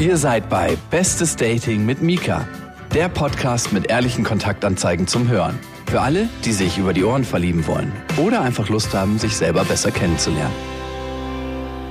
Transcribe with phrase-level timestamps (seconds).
[0.00, 2.48] Ihr seid bei Bestes Dating mit Mika,
[2.92, 5.56] der Podcast mit ehrlichen Kontaktanzeigen zum Hören.
[5.86, 9.64] Für alle, die sich über die Ohren verlieben wollen oder einfach Lust haben, sich selber
[9.64, 10.52] besser kennenzulernen.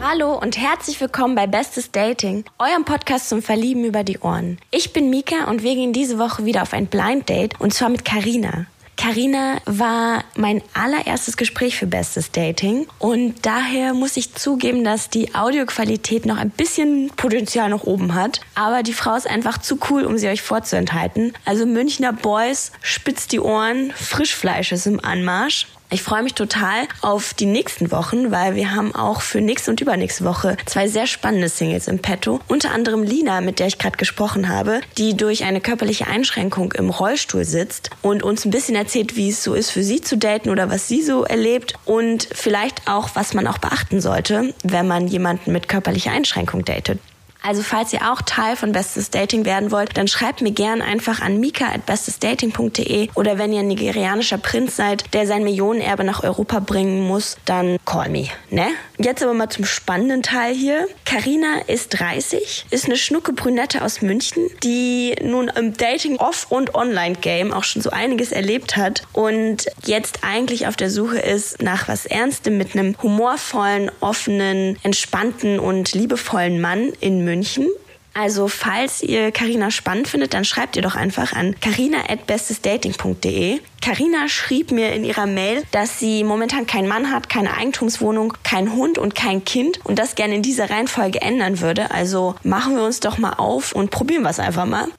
[0.02, 4.58] Hallo und herzlich willkommen bei Bestes Dating, eurem Podcast zum Verlieben über die Ohren.
[4.70, 7.88] Ich bin Mika und wir gehen diese Woche wieder auf ein Blind Date und zwar
[7.88, 8.66] mit Karina.
[9.04, 15.36] Karina war mein allererstes Gespräch für Bestes Dating und daher muss ich zugeben, dass die
[15.36, 18.40] Audioqualität noch ein bisschen Potenzial nach oben hat.
[18.56, 21.34] Aber die Frau ist einfach zu cool, um sie euch vorzuenthalten.
[21.44, 25.68] Also Münchner Boys, spitzt die Ohren, Frischfleisch ist im Anmarsch.
[25.94, 29.80] Ich freue mich total auf die nächsten Wochen, weil wir haben auch für nächste und
[29.80, 32.40] übernächste Woche zwei sehr spannende Singles im Petto.
[32.48, 36.90] Unter anderem Lina, mit der ich gerade gesprochen habe, die durch eine körperliche Einschränkung im
[36.90, 40.50] Rollstuhl sitzt und uns ein bisschen erzählt, wie es so ist für sie zu daten
[40.50, 45.08] oder was sie so erlebt und vielleicht auch, was man auch beachten sollte, wenn man
[45.08, 46.98] jemanden mit körperlicher Einschränkung datet.
[47.46, 51.22] Also falls ihr auch Teil von Bestes Dating werden wollt, dann schreibt mir gern einfach
[51.22, 57.02] an mika.bestesdating.de oder wenn ihr ein nigerianischer Prinz seid, der sein Millionenerbe nach Europa bringen
[57.02, 58.68] muss, dann call me, ne?
[59.04, 60.88] Jetzt aber mal zum spannenden Teil hier.
[61.04, 66.74] Karina ist 30, ist eine schnucke Brünette aus München, die nun im Dating Off- und
[66.74, 71.90] Online-Game auch schon so einiges erlebt hat und jetzt eigentlich auf der Suche ist nach
[71.90, 77.68] was Ernstem mit einem humorvollen, offenen, entspannten und liebevollen Mann in München.
[78.14, 83.60] Also falls ihr Karina spannend findet, dann schreibt ihr doch einfach an carina@bestesdating.de.
[83.82, 88.74] Karina schrieb mir in ihrer Mail, dass sie momentan keinen Mann hat, keine Eigentumswohnung, keinen
[88.74, 91.90] Hund und kein Kind und das gerne in dieser Reihenfolge ändern würde.
[91.90, 94.90] Also machen wir uns doch mal auf und probieren wir es einfach mal.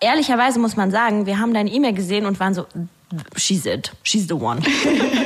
[0.00, 2.66] Ehrlicherweise muss man sagen, wir haben deine E-Mail gesehen und waren so,
[3.36, 4.60] she's it, she's the one.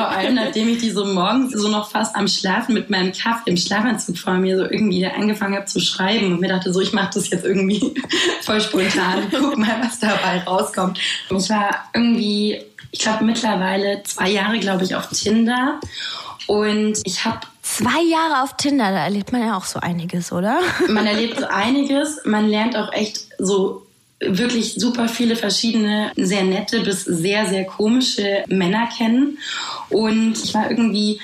[0.00, 3.50] Vor allem, nachdem ich die so morgens so noch fast am Schlafen mit meinem Kaffee
[3.50, 6.94] im Schlafanzug vor mir so irgendwie angefangen habe zu schreiben und mir dachte so, ich
[6.94, 7.94] mache das jetzt irgendwie
[8.40, 9.24] voll spontan.
[9.30, 10.98] Guck mal, was dabei rauskommt.
[11.28, 12.62] Ich war irgendwie,
[12.92, 15.78] ich glaube mittlerweile zwei Jahre, glaube ich, auf Tinder
[16.46, 20.60] und ich habe Zwei Jahre auf Tinder, da erlebt man ja auch so einiges, oder?
[20.88, 22.20] Man erlebt so einiges.
[22.24, 23.86] Man lernt auch echt so
[24.20, 29.38] wirklich super viele verschiedene, sehr nette bis sehr, sehr komische Männer kennen.
[29.88, 31.20] Und ich war irgendwie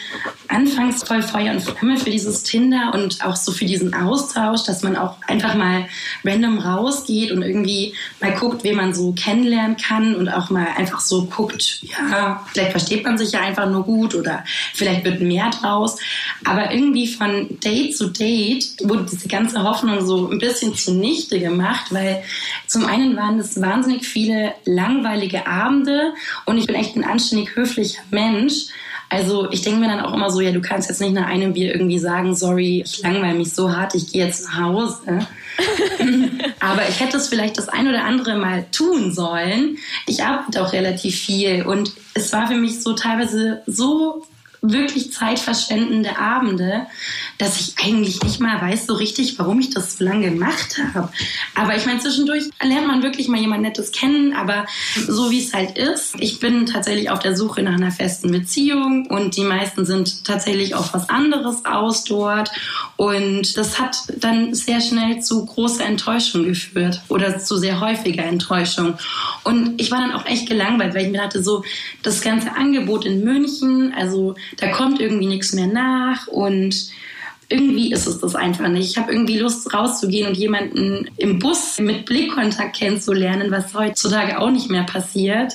[0.48, 4.82] anfangs voll Feuer und Flamme für dieses Tinder und auch so für diesen Austausch, dass
[4.82, 5.86] man auch einfach mal
[6.24, 11.00] random rausgeht und irgendwie mal guckt, wen man so kennenlernen kann und auch mal einfach
[11.00, 15.50] so guckt, ja, vielleicht versteht man sich ja einfach nur gut oder vielleicht wird mehr
[15.50, 15.98] draus.
[16.44, 21.86] Aber irgendwie von Date zu Date wurde diese ganze Hoffnung so ein bisschen zunichte gemacht,
[21.90, 22.22] weil
[22.66, 26.14] zum einen waren es wahnsinnig viele langweilige Abende
[26.44, 28.66] und ich bin echt ein anständig höflicher Mensch.
[29.08, 31.52] Also ich denke mir dann auch immer so, ja, du kannst jetzt nicht nach einem
[31.52, 35.26] Bier irgendwie sagen, sorry, ich langweile mich so hart, ich gehe jetzt nach Hause.
[36.60, 39.78] Aber ich hätte es vielleicht das ein oder andere mal tun sollen.
[40.06, 44.26] Ich arbeite auch relativ viel und es war für mich so teilweise so
[44.72, 46.86] wirklich zeitverschwendende Abende,
[47.38, 51.10] dass ich eigentlich nicht mal weiß so richtig, warum ich das so lange gemacht habe.
[51.54, 54.66] Aber ich meine, zwischendurch lernt man wirklich mal jemand Nettes kennen, aber
[55.06, 56.14] so wie es halt ist.
[56.18, 60.74] Ich bin tatsächlich auf der Suche nach einer festen Beziehung und die meisten sind tatsächlich
[60.74, 62.50] auf was anderes aus dort.
[62.96, 68.94] Und das hat dann sehr schnell zu großer Enttäuschung geführt oder zu sehr häufiger Enttäuschung.
[69.44, 71.64] Und ich war dann auch echt gelangweilt, weil ich mir dachte, so
[72.02, 76.90] das ganze Angebot in München, also da kommt irgendwie nichts mehr nach und
[77.48, 78.90] irgendwie ist es das einfach nicht.
[78.90, 84.50] Ich habe irgendwie Lust rauszugehen und jemanden im Bus mit Blickkontakt kennenzulernen, was heutzutage auch
[84.50, 85.52] nicht mehr passiert.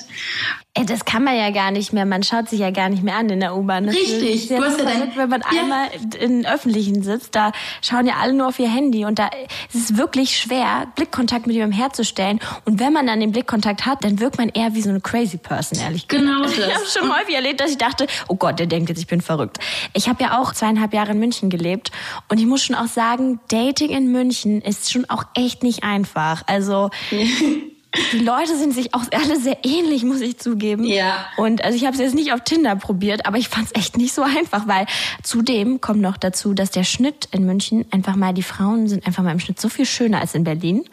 [0.74, 2.06] Ey, das kann man ja gar nicht mehr.
[2.06, 3.90] Man schaut sich ja gar nicht mehr an in der U-Bahn.
[3.90, 4.48] Richtig.
[4.48, 5.60] du hast ja wenn man ja.
[5.60, 5.88] einmal
[6.18, 7.52] in öffentlichen sitzt, da
[7.82, 9.28] schauen ja alle nur auf ihr Handy und da
[9.70, 12.40] ist es wirklich schwer, Blickkontakt mit jemandem herzustellen.
[12.64, 15.36] Und wenn man dann den Blickkontakt hat, dann wirkt man eher wie so eine crazy
[15.36, 16.26] person, ehrlich gesagt.
[16.26, 16.56] Genau das.
[16.56, 19.20] Ich habe schon häufig erlebt, dass ich dachte, oh Gott, der denkt jetzt, ich bin
[19.20, 19.58] verrückt.
[19.92, 21.90] Ich habe ja auch zweieinhalb Jahre in München gelebt
[22.30, 26.44] und ich muss schon auch sagen, Dating in München ist schon auch echt nicht einfach.
[26.46, 26.88] Also
[28.12, 30.84] die Leute sind sich auch alle sehr ähnlich, muss ich zugeben.
[30.84, 31.26] Ja.
[31.36, 33.96] Und also ich habe es jetzt nicht auf Tinder probiert, aber ich fand es echt
[33.96, 34.86] nicht so einfach, weil
[35.22, 39.22] zudem kommt noch dazu, dass der Schnitt in München einfach mal, die Frauen sind einfach
[39.22, 40.84] mal im Schnitt so viel schöner als in Berlin.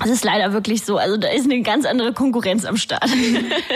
[0.00, 0.96] Das ist leider wirklich so.
[0.96, 3.08] Also da ist eine ganz andere Konkurrenz am Start.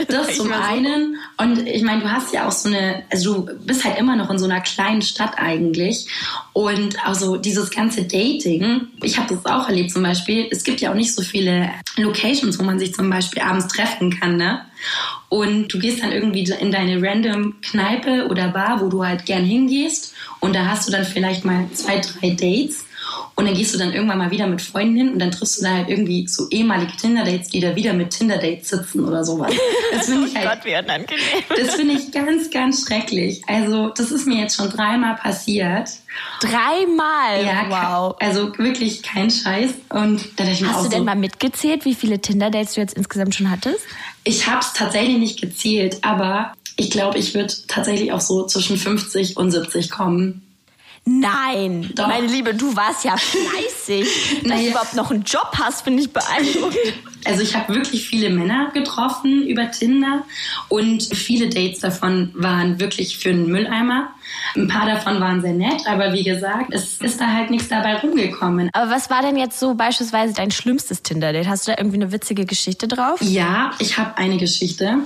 [0.08, 1.16] Das zum einen.
[1.38, 4.30] Und ich meine, du hast ja auch so eine, also du bist halt immer noch
[4.30, 6.06] in so einer kleinen Stadt eigentlich.
[6.52, 10.48] Und also dieses ganze Dating, ich habe das auch erlebt zum Beispiel.
[10.50, 14.18] Es gibt ja auch nicht so viele Locations, wo man sich zum Beispiel abends treffen
[14.18, 14.60] kann, ne?
[15.28, 19.44] Und du gehst dann irgendwie in deine random Kneipe oder Bar, wo du halt gern
[19.44, 20.14] hingehst.
[20.40, 22.84] Und da hast du dann vielleicht mal zwei, drei Dates.
[23.34, 25.64] Und dann gehst du dann irgendwann mal wieder mit Freunden hin und dann triffst du
[25.64, 29.52] da halt irgendwie so ehemalige Tinder-Dates, die da wieder mit Tinder-Dates sitzen oder sowas.
[29.92, 31.44] Das finde ich oh halt, Gott, wie unangenehm.
[31.56, 33.42] das finde ich ganz, ganz schrecklich.
[33.46, 35.90] Also, das ist mir jetzt schon dreimal passiert.
[36.40, 37.44] Dreimal?
[37.44, 38.16] Ja, wow.
[38.18, 39.70] also wirklich kein Scheiß.
[39.90, 42.74] Und da dachte ich mir auch Hast du denn so, mal mitgezählt, wie viele Tinder-Dates
[42.74, 43.80] du jetzt insgesamt schon hattest?
[44.24, 48.76] ich habe es tatsächlich nicht gezählt, aber ich glaube, ich würde tatsächlich auch so zwischen
[48.76, 50.41] 50 und 70 kommen.
[51.04, 52.06] Nein, Doch.
[52.06, 54.42] meine Liebe, du warst ja fleißig.
[54.44, 56.94] Dass du überhaupt noch einen Job hast, finde ich beeindruckend.
[57.24, 60.24] Also ich habe wirklich viele Männer getroffen über Tinder
[60.68, 64.10] und viele Dates davon waren wirklich für einen Mülleimer.
[64.56, 67.96] Ein paar davon waren sehr nett, aber wie gesagt, es ist da halt nichts dabei
[67.96, 68.70] rumgekommen.
[68.72, 71.48] Aber was war denn jetzt so beispielsweise dein schlimmstes Tinder-Date?
[71.48, 73.20] Hast du da irgendwie eine witzige Geschichte drauf?
[73.22, 74.98] Ja, ich habe eine Geschichte.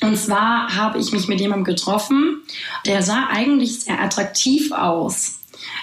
[0.00, 2.42] Und zwar habe ich mich mit jemandem getroffen,
[2.86, 5.38] der sah eigentlich sehr attraktiv aus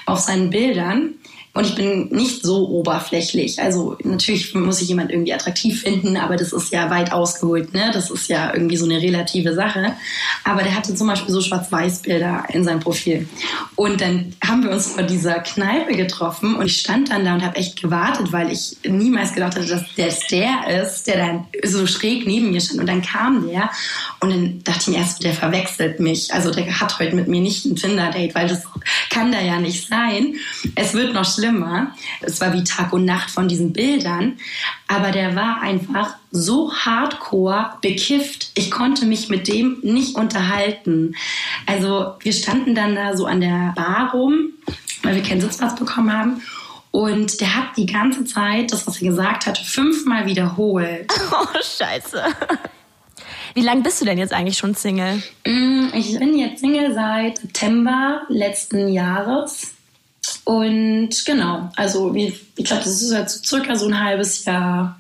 [0.06, 1.16] auf seinen Bildern.
[1.54, 3.62] Und ich bin nicht so oberflächlich.
[3.62, 7.74] Also natürlich muss ich jemand irgendwie attraktiv finden, aber das ist ja weit ausgeholt.
[7.74, 7.92] Ne?
[7.94, 9.94] Das ist ja irgendwie so eine relative Sache.
[10.46, 13.28] Aber der hatte zum Beispiel so Schwarz-Weiß-Bilder in seinem Profil.
[13.76, 17.44] Und dann haben wir uns vor dieser Kneipe getroffen und ich stand dann da und
[17.44, 21.86] habe echt gewartet, weil ich niemals gedacht hatte, dass der der ist, der dann so
[21.86, 22.80] schräg neben mir stand.
[22.80, 23.70] Und dann kam der
[24.22, 26.34] und dann dachte ich mir erst, der verwechselt mich.
[26.34, 28.64] Also der hat heute mit mir nicht ein Tinder-Date, weil das
[29.10, 30.36] kann da ja nicht sein.
[30.76, 31.41] Es wird noch schlimmer.
[32.22, 34.38] Es war wie Tag und Nacht von diesen Bildern.
[34.88, 38.52] Aber der war einfach so hardcore bekifft.
[38.56, 41.16] Ich konnte mich mit dem nicht unterhalten.
[41.66, 44.50] Also wir standen dann da so an der Bar rum,
[45.04, 46.42] weil wir keinen Sitzplatz bekommen haben.
[46.92, 51.12] Und der hat die ganze Zeit das, was er gesagt hat, fünfmal wiederholt.
[51.32, 52.22] Oh, scheiße.
[53.54, 55.22] Wie lange bist du denn jetzt eigentlich schon Single?
[55.46, 59.74] Mm, Ich bin jetzt Single seit September letzten Jahres.
[60.44, 65.00] Und genau, also wie, ich glaube, das ist jetzt so circa so ein halbes Jahr.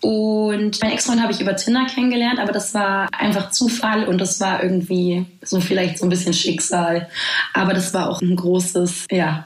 [0.00, 4.40] Und meinen Ex-Freund habe ich über Tinder kennengelernt, aber das war einfach Zufall und das
[4.40, 7.08] war irgendwie so vielleicht so ein bisschen Schicksal.
[7.52, 9.44] Aber das war auch ein großes, ja,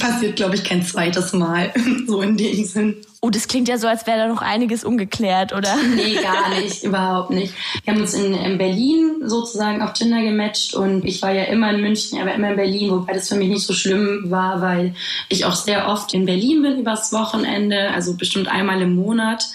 [0.00, 1.72] passiert glaube ich kein zweites Mal,
[2.08, 2.96] so in dem Sinn.
[3.24, 5.74] Oh, das klingt ja so, als wäre da noch einiges ungeklärt, oder?
[5.96, 7.54] Nee, gar nicht, überhaupt nicht.
[7.82, 11.70] Wir haben uns in, in Berlin sozusagen auf Tinder gematcht und ich war ja immer
[11.70, 14.60] in München, er war immer in Berlin, wobei das für mich nicht so schlimm war,
[14.60, 14.94] weil
[15.30, 19.46] ich auch sehr oft in Berlin bin übers Wochenende, also bestimmt einmal im Monat.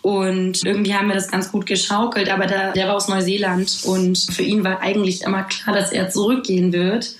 [0.00, 4.18] Und irgendwie haben wir das ganz gut geschaukelt, aber der, der war aus Neuseeland und
[4.18, 7.14] für ihn war eigentlich immer klar, dass er zurückgehen wird.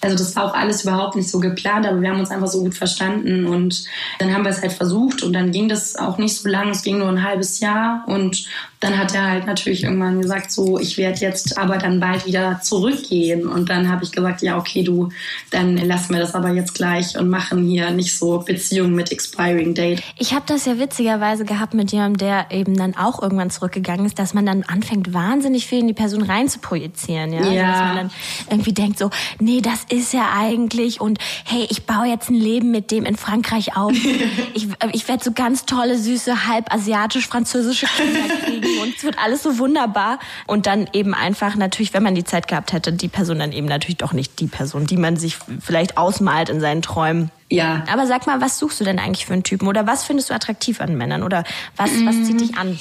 [0.00, 2.60] Also das war auch alles überhaupt nicht so geplant, aber wir haben uns einfach so
[2.62, 3.84] gut verstanden und
[4.18, 6.82] dann haben wir es halt versucht und dann ging das auch nicht so lang, es
[6.82, 8.46] ging nur ein halbes Jahr und
[8.80, 12.60] dann hat er halt natürlich irgendwann gesagt, so ich werde jetzt aber dann bald wieder
[12.62, 15.08] zurückgehen und dann habe ich gesagt, ja okay, du,
[15.50, 19.74] dann lassen wir das aber jetzt gleich und machen hier nicht so Beziehungen mit Expiring
[19.74, 20.02] Date.
[20.18, 24.18] Ich habe das ja witzigerweise gehabt mit jemandem, der eben dann auch irgendwann zurückgegangen ist,
[24.18, 27.32] dass man dann anfängt, wahnsinnig viel in die Person rein zu projizieren.
[27.32, 27.40] Ja?
[27.40, 27.70] Also, Ja.
[27.70, 28.10] dass man dann
[28.50, 32.70] irgendwie denkt so, nee, das ist ja eigentlich und hey, ich baue jetzt ein Leben
[32.70, 33.92] mit dem in Frankreich auf.
[34.54, 39.42] ich ich werde so ganz tolle, süße, halb asiatisch-französische Kinder kriegen und es wird alles
[39.42, 40.18] so wunderbar.
[40.46, 43.66] Und dann eben einfach natürlich, wenn man die Zeit gehabt hätte, die Person dann eben
[43.66, 47.30] natürlich doch nicht die Person, die man sich vielleicht ausmalt in seinen Träumen.
[47.48, 49.68] Ja, Aber sag mal, was suchst du denn eigentlich für einen Typen?
[49.68, 51.22] Oder was findest du attraktiv an Männern?
[51.22, 51.44] Oder
[51.76, 52.76] was, was zieht dich an?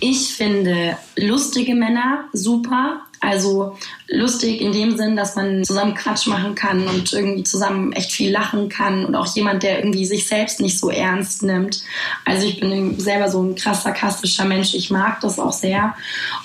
[0.00, 3.02] Ich finde lustige Männer super.
[3.22, 8.10] Also lustig in dem Sinn, dass man zusammen Quatsch machen kann und irgendwie zusammen echt
[8.10, 11.84] viel lachen kann und auch jemand, der irgendwie sich selbst nicht so ernst nimmt.
[12.24, 14.74] Also ich bin selber so ein krass sarkastischer Mensch.
[14.74, 15.94] Ich mag das auch sehr.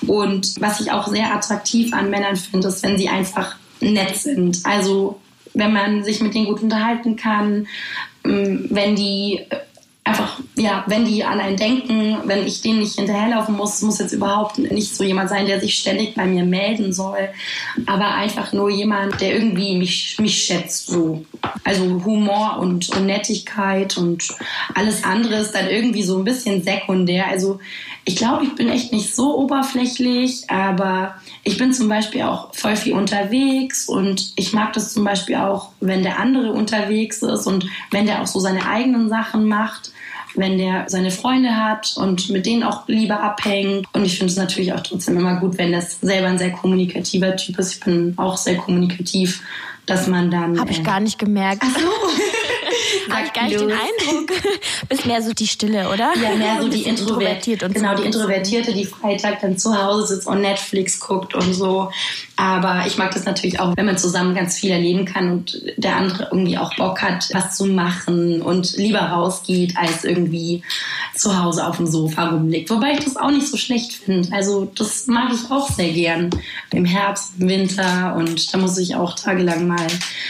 [0.06, 4.60] Und was ich auch sehr attraktiv an Männern finde, ist, wenn sie einfach nett sind.
[4.62, 5.20] Also
[5.54, 7.66] wenn man sich mit denen gut unterhalten kann,
[8.24, 9.40] ähm, wenn die
[10.08, 14.12] einfach, ja, wenn die an einen denken, wenn ich denen nicht hinterherlaufen muss, muss jetzt
[14.12, 17.28] überhaupt nicht so jemand sein, der sich ständig bei mir melden soll,
[17.86, 21.24] aber einfach nur jemand, der irgendwie mich, mich schätzt, so.
[21.64, 24.28] Also Humor und, und Nettigkeit und
[24.74, 27.28] alles andere ist dann irgendwie so ein bisschen sekundär.
[27.28, 27.60] Also
[28.08, 32.74] ich glaube, ich bin echt nicht so oberflächlich, aber ich bin zum Beispiel auch voll
[32.74, 37.66] viel unterwegs und ich mag das zum Beispiel auch, wenn der andere unterwegs ist und
[37.90, 39.92] wenn der auch so seine eigenen Sachen macht
[40.34, 43.86] wenn der seine Freunde hat und mit denen auch lieber abhängt.
[43.92, 47.34] Und ich finde es natürlich auch trotzdem immer gut, wenn das selber ein sehr kommunikativer
[47.34, 47.72] Typ ist.
[47.72, 49.42] Ich bin auch sehr kommunikativ,
[49.86, 50.60] dass man dann.
[50.60, 51.62] Habe ich äh, gar nicht gemerkt.
[51.64, 51.88] Ach so.
[53.10, 54.32] Habe ich gar nicht den Eindruck.
[54.88, 56.12] Bist mehr so die Stille, oder?
[56.22, 60.26] Ja, mehr so die introvertiert und Genau, die Introvertierte, die Freitag dann zu Hause sitzt
[60.26, 61.90] und Netflix guckt und so.
[62.36, 65.96] Aber ich mag das natürlich auch, wenn man zusammen ganz viel erleben kann und der
[65.96, 70.62] andere irgendwie auch Bock hat, was zu machen und lieber rausgeht, als irgendwie
[71.16, 72.70] zu Hause auf dem Sofa rumliegt.
[72.70, 74.32] Wobei ich das auch nicht so schlecht finde.
[74.32, 76.30] Also das mag ich auch sehr gern.
[76.70, 79.86] Im Herbst, im Winter und da muss ich auch tagelang mal,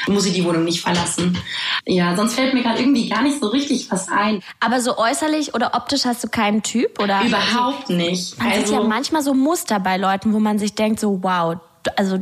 [0.07, 1.37] muss ich die Wohnung nicht verlassen.
[1.90, 4.42] Ja, sonst fällt mir gerade irgendwie gar nicht so richtig was ein.
[4.61, 7.02] Aber so äußerlich oder optisch hast du keinen Typ?
[7.02, 7.23] oder?
[7.25, 8.38] Überhaupt nicht.
[8.38, 11.57] Man also, sieht ja manchmal so Muster bei Leuten, wo man sich denkt so, wow,
[11.97, 12.18] also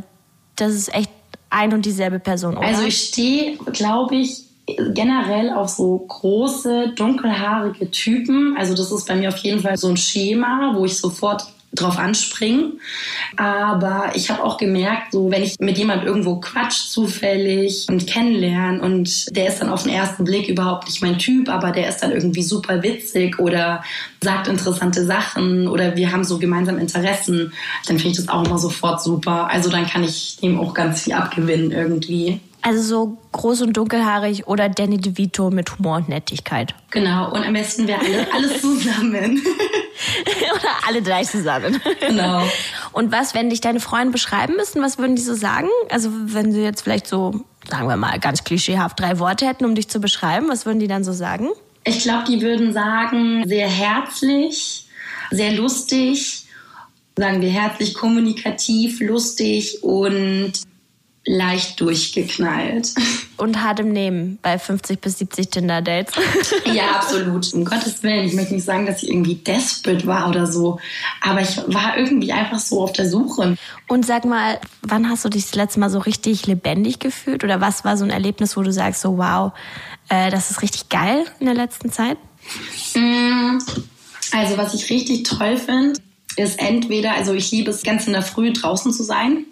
[0.55, 1.11] das ist echt
[1.51, 2.67] ein und dieselbe Person, oder?
[2.67, 8.57] Also ich stehe, glaube ich, generell auf so große, dunkelhaarige Typen.
[8.57, 11.45] Also das ist bei mir auf jeden Fall so ein Schema, wo ich sofort
[11.81, 12.81] drauf anspringen.
[13.37, 18.81] Aber ich habe auch gemerkt, so wenn ich mit jemand irgendwo quatsch zufällig und kennenlerne
[18.81, 21.99] und der ist dann auf den ersten Blick überhaupt nicht mein Typ, aber der ist
[22.03, 23.83] dann irgendwie super witzig oder
[24.23, 27.53] sagt interessante Sachen oder wir haben so gemeinsam Interessen,
[27.87, 29.49] dann finde ich das auch immer sofort super.
[29.51, 32.41] Also dann kann ich dem auch ganz viel abgewinnen irgendwie.
[32.67, 36.75] Also so groß und dunkelhaarig oder Danny DeVito mit Humor und Nettigkeit.
[36.91, 39.41] Genau, und am besten wäre alle, alles zusammen.
[40.53, 41.81] oder alle drei zusammen.
[42.01, 42.43] Genau.
[42.91, 45.69] Und was, wenn dich deine Freunde beschreiben müssten, was würden die so sagen?
[45.91, 49.77] Also wenn sie jetzt vielleicht so, sagen wir mal, ganz klischeehaft drei Worte hätten, um
[49.77, 51.51] dich zu beschreiben, was würden die dann so sagen?
[51.85, 54.89] Ich glaube, die würden sagen, sehr herzlich,
[55.31, 56.47] sehr lustig,
[57.15, 60.66] sagen wir herzlich, kommunikativ, lustig und
[61.27, 62.95] leicht durchgeknallt.
[63.37, 66.15] Und hart im Nehmen bei 50 bis 70 Tinder-Dates.
[66.73, 67.53] ja, absolut.
[67.53, 68.25] Um Gottes Willen.
[68.25, 70.81] Ich möchte nicht sagen, dass ich irgendwie desperate war oder so.
[71.21, 73.57] Aber ich war irgendwie einfach so auf der Suche.
[73.89, 77.45] Und sag mal, wann hast du dich das letzte Mal so richtig lebendig gefühlt?
[77.45, 79.53] Oder was war so ein Erlebnis, wo du sagst, so wow,
[80.09, 82.17] äh, das ist richtig geil in der letzten Zeit?
[82.95, 83.59] Mm,
[84.33, 86.01] also was ich richtig toll finde,
[86.37, 89.45] ist entweder, also ich liebe es ganz in der Früh draußen zu sein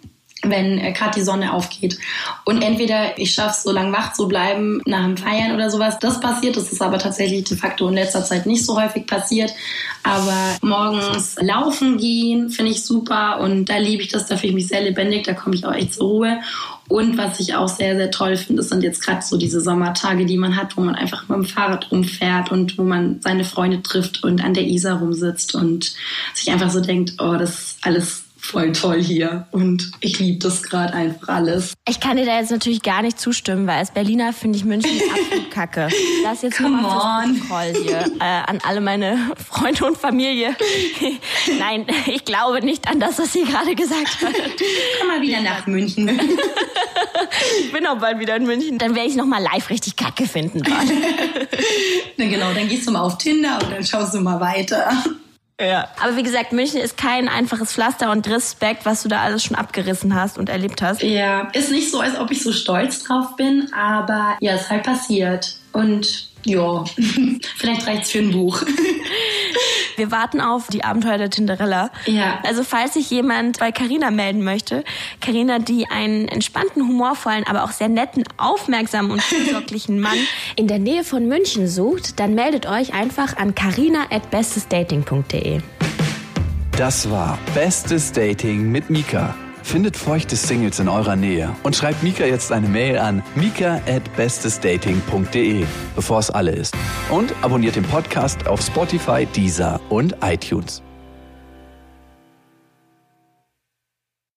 [0.51, 1.99] wenn äh, gerade die Sonne aufgeht.
[2.45, 5.99] Und entweder ich schaffe es, so lange wach zu bleiben nach dem Feiern oder sowas.
[5.99, 6.57] Das passiert.
[6.57, 9.53] Das ist aber tatsächlich de facto in letzter Zeit nicht so häufig passiert.
[10.03, 14.27] Aber morgens laufen gehen finde ich super und da liebe ich das.
[14.27, 15.25] Da fühle ich mich sehr lebendig.
[15.25, 16.41] Da komme ich auch echt zur Ruhe.
[16.89, 20.37] Und was ich auch sehr, sehr toll finde, sind jetzt gerade so diese Sommertage, die
[20.37, 24.23] man hat, wo man einfach mit dem Fahrrad rumfährt und wo man seine Freunde trifft
[24.23, 25.95] und an der Isar rumsitzt und
[26.35, 30.63] sich einfach so denkt, oh, das ist alles voll toll hier und ich liebe das
[30.63, 31.75] gerade einfach alles.
[31.89, 34.93] Ich kann dir da jetzt natürlich gar nicht zustimmen, weil als Berliner finde ich München
[35.11, 35.89] absolut kacke.
[36.23, 40.55] Das jetzt Come mal fürs Protokoll hier äh, an alle meine Freunde und Familie.
[41.59, 44.35] Nein, ich glaube nicht an das, was sie gerade gesagt hat.
[45.01, 46.09] Komm mal wieder nach München.
[47.61, 48.79] ich bin auch bald wieder in München.
[48.79, 50.63] Dann werde ich noch mal live richtig kacke finden.
[52.17, 54.93] Na genau, dann gehst du mal auf Tinder und dann schaust du mal weiter.
[55.61, 55.89] Ja.
[56.03, 59.57] Aber wie gesagt, München ist kein einfaches Pflaster und Respekt, was du da alles schon
[59.57, 61.03] abgerissen hast und erlebt hast.
[61.03, 64.83] Ja, ist nicht so, als ob ich so stolz drauf bin, aber ja, ist halt
[64.83, 65.57] passiert.
[65.73, 66.85] Und ja,
[67.57, 68.63] vielleicht reicht's für ein Buch.
[69.97, 71.91] Wir warten auf die Abenteuer der Tinderella.
[72.07, 72.41] Ja.
[72.45, 74.85] Also falls sich jemand bei Carina melden möchte,
[75.21, 80.17] Carina, die einen entspannten, humorvollen, aber auch sehr netten, aufmerksamen und fürsorglichen Mann
[80.57, 85.61] in der Nähe von München sucht, dann meldet euch einfach an carina@bestesdating.de.
[86.77, 89.37] Das war Bestes Dating mit Mika.
[89.65, 94.15] Findet feuchte Singles in eurer Nähe und schreibt Mika jetzt eine Mail an mika at
[94.15, 95.65] bestesdating.de,
[95.97, 96.77] bevor es alle ist.
[97.11, 100.83] Und abonniert den Podcast auf Spotify, Deezer und iTunes.